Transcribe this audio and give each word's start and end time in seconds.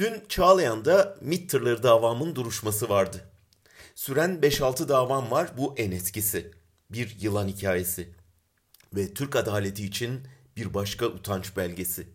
Dün 0.00 0.22
Çağlayan'da 0.28 1.18
MİT 1.20 1.50
tırları 1.50 1.82
davamın 1.82 2.34
duruşması 2.34 2.88
vardı. 2.88 3.30
Süren 3.94 4.38
5-6 4.42 4.88
davam 4.88 5.30
var 5.30 5.50
bu 5.56 5.74
en 5.76 5.90
eskisi. 5.90 6.50
Bir 6.90 7.16
yılan 7.20 7.48
hikayesi. 7.48 8.08
Ve 8.94 9.14
Türk 9.14 9.36
adaleti 9.36 9.84
için 9.84 10.20
bir 10.56 10.74
başka 10.74 11.06
utanç 11.06 11.56
belgesi. 11.56 12.08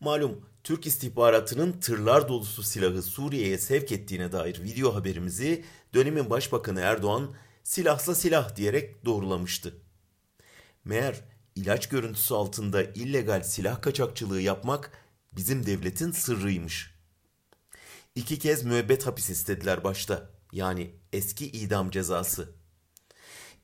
Malum 0.00 0.44
Türk 0.64 0.86
istihbaratının 0.86 1.72
tırlar 1.72 2.28
dolusu 2.28 2.62
silahı 2.62 3.02
Suriye'ye 3.02 3.58
sevk 3.58 3.92
ettiğine 3.92 4.32
dair 4.32 4.62
video 4.62 4.94
haberimizi 4.94 5.64
dönemin 5.94 6.30
başbakanı 6.30 6.80
Erdoğan 6.80 7.34
silahsa 7.64 8.14
silah 8.14 8.56
diyerek 8.56 9.04
doğrulamıştı. 9.04 9.74
Meğer 10.84 11.20
ilaç 11.54 11.88
görüntüsü 11.88 12.34
altında 12.34 12.82
illegal 12.82 13.42
silah 13.42 13.82
kaçakçılığı 13.82 14.40
yapmak 14.40 15.09
bizim 15.32 15.66
devletin 15.66 16.10
sırrıymış. 16.10 16.94
İki 18.14 18.38
kez 18.38 18.64
müebbet 18.64 19.06
hapis 19.06 19.30
istediler 19.30 19.84
başta. 19.84 20.30
Yani 20.52 20.94
eski 21.12 21.46
idam 21.46 21.90
cezası. 21.90 22.54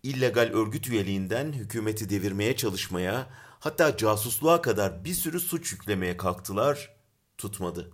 İllegal 0.03 0.51
örgüt 0.53 0.89
üyeliğinden 0.89 1.53
hükümeti 1.53 2.11
devirmeye 2.11 2.57
çalışmaya, 2.57 3.31
hatta 3.61 3.97
casusluğa 3.97 4.63
kadar 4.63 5.05
bir 5.05 5.15
sürü 5.15 5.41
suç 5.41 5.73
yüklemeye 5.73 6.17
kalktılar, 6.17 6.97
tutmadı. 7.39 7.93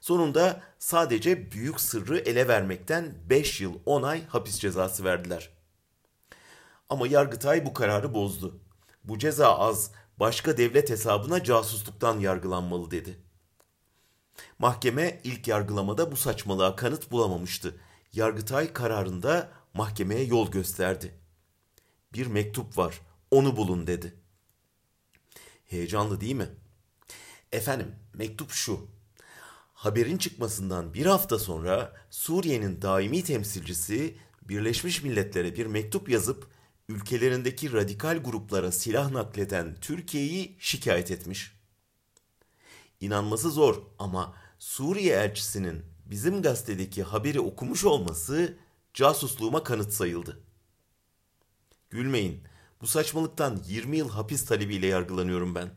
Sonunda 0.00 0.62
sadece 0.78 1.52
büyük 1.52 1.80
sırrı 1.80 2.18
ele 2.18 2.48
vermekten 2.48 3.14
5 3.30 3.60
yıl 3.60 3.74
10 3.86 4.02
ay 4.02 4.26
hapis 4.26 4.58
cezası 4.58 5.04
verdiler. 5.04 5.50
Ama 6.88 7.06
Yargıtay 7.06 7.66
bu 7.66 7.72
kararı 7.72 8.14
bozdu. 8.14 8.60
Bu 9.04 9.18
ceza 9.18 9.58
az, 9.58 9.90
başka 10.20 10.56
devlet 10.56 10.90
hesabına 10.90 11.44
casusluktan 11.44 12.18
yargılanmalı 12.18 12.90
dedi. 12.90 13.18
Mahkeme 14.58 15.20
ilk 15.24 15.48
yargılamada 15.48 16.12
bu 16.12 16.16
saçmalığa 16.16 16.76
kanıt 16.76 17.10
bulamamıştı. 17.10 17.80
Yargıtay 18.12 18.72
kararında 18.72 19.50
mahkemeye 19.74 20.24
yol 20.24 20.50
gösterdi. 20.50 21.14
Bir 22.12 22.26
mektup 22.26 22.78
var, 22.78 23.00
onu 23.30 23.56
bulun 23.56 23.86
dedi. 23.86 24.14
Heyecanlı 25.66 26.20
değil 26.20 26.34
mi? 26.34 26.48
Efendim, 27.52 27.94
mektup 28.14 28.50
şu. 28.50 28.86
Haberin 29.74 30.18
çıkmasından 30.18 30.94
bir 30.94 31.06
hafta 31.06 31.38
sonra 31.38 31.96
Suriye'nin 32.10 32.82
daimi 32.82 33.24
temsilcisi 33.24 34.18
Birleşmiş 34.42 35.02
Milletler'e 35.02 35.56
bir 35.56 35.66
mektup 35.66 36.08
yazıp 36.08 36.46
ülkelerindeki 36.88 37.72
radikal 37.72 38.18
gruplara 38.18 38.72
silah 38.72 39.10
nakleden 39.10 39.76
Türkiye'yi 39.80 40.56
şikayet 40.58 41.10
etmiş. 41.10 41.52
İnanması 43.00 43.50
zor 43.50 43.82
ama 43.98 44.34
Suriye 44.58 45.14
elçisinin 45.16 45.84
bizim 46.06 46.42
gazetedeki 46.42 47.02
haberi 47.02 47.40
okumuş 47.40 47.84
olması 47.84 48.56
casusluğuma 48.94 49.62
kanıt 49.64 49.92
sayıldı. 49.92 50.40
Gülmeyin, 51.90 52.42
bu 52.80 52.86
saçmalıktan 52.86 53.62
20 53.66 53.96
yıl 53.96 54.10
hapis 54.10 54.44
talebiyle 54.44 54.86
yargılanıyorum 54.86 55.54
ben. 55.54 55.70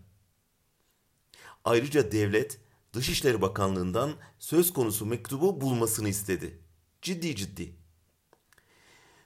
Ayrıca 1.64 2.12
devlet 2.12 2.60
Dışişleri 2.94 3.42
Bakanlığı'ndan 3.42 4.14
söz 4.40 4.74
konusu 4.74 5.06
mektubu 5.06 5.62
bulmasını 5.62 6.10
istedi. 6.10 6.60
Ciddi 7.02 7.36
ciddi. 7.36 7.81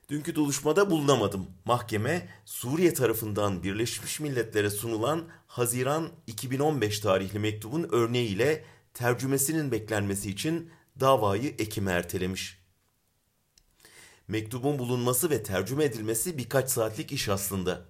Dünkü 0.10 0.36
duruşmada 0.36 0.90
bulunamadım. 0.90 1.48
Mahkeme 1.66 2.30
Suriye 2.46 2.94
tarafından 2.94 3.64
Birleşmiş 3.64 4.20
Milletler'e 4.20 4.70
sunulan 4.70 5.24
Haziran 5.48 6.12
2015 6.28 7.00
tarihli 7.00 7.40
mektubun 7.40 7.88
örneğiyle 7.92 8.66
tercümesinin 8.94 9.72
beklenmesi 9.72 10.30
için 10.30 10.72
davayı 11.00 11.56
Ekim'e 11.60 11.92
ertelemiş. 11.92 12.66
Mektubun 14.28 14.80
bulunması 14.80 15.30
ve 15.30 15.44
tercüme 15.44 15.84
edilmesi 15.84 16.38
birkaç 16.38 16.70
saatlik 16.70 17.12
iş 17.12 17.30
aslında. 17.30 17.86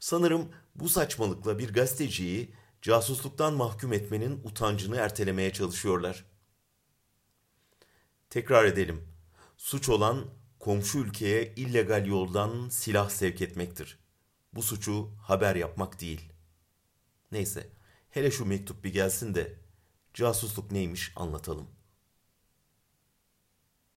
Sanırım 0.00 0.48
bu 0.74 0.88
saçmalıkla 0.88 1.58
bir 1.58 1.72
gazeteciyi 1.72 2.52
casusluktan 2.82 3.54
mahkum 3.54 3.92
etmenin 3.92 4.40
utancını 4.44 4.96
ertelemeye 4.96 5.52
çalışıyorlar. 5.52 6.24
Tekrar 8.30 8.64
edelim. 8.64 9.08
Suç 9.56 9.88
olan 9.88 10.24
komşu 10.66 10.98
ülkeye 10.98 11.52
illegal 11.56 12.06
yoldan 12.06 12.68
silah 12.68 13.10
sevk 13.10 13.42
etmektir. 13.42 13.98
Bu 14.52 14.62
suçu 14.62 15.10
haber 15.22 15.56
yapmak 15.56 16.00
değil. 16.00 16.32
Neyse, 17.32 17.68
hele 18.10 18.30
şu 18.30 18.46
mektup 18.46 18.84
bir 18.84 18.92
gelsin 18.92 19.34
de 19.34 19.54
casusluk 20.14 20.70
neymiş 20.70 21.12
anlatalım. 21.16 21.68